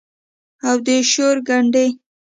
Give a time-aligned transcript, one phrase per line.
[0.67, 1.87] او د شور ګنډي